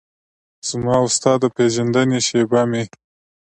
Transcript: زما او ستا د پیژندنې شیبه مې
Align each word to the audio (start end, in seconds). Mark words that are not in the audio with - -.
زما 0.67 0.93
او 1.01 1.07
ستا 1.15 1.31
د 1.43 1.45
پیژندنې 1.55 2.19
شیبه 2.27 2.61
مې 2.71 2.83